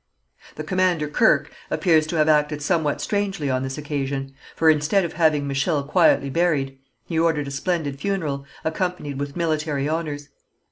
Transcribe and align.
The 0.55 0.63
commander 0.63 1.07
Kirke 1.07 1.51
appears 1.69 2.07
to 2.07 2.15
have 2.15 2.27
acted 2.27 2.63
somewhat 2.63 3.01
strangely 3.01 3.51
on 3.51 3.61
this 3.61 3.77
occasion, 3.77 4.33
for 4.55 4.67
instead 4.67 5.05
of 5.05 5.13
having 5.13 5.47
Michel 5.47 5.83
quietly 5.83 6.31
buried, 6.31 6.79
he 7.05 7.19
ordered 7.19 7.47
a 7.47 7.51
splendid 7.51 7.99
funeral, 7.99 8.45
accompanied 8.65 9.19
with 9.19 9.35
military 9.37 9.87
honours. 9.87 10.29